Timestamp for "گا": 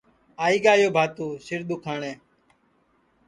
0.63-0.73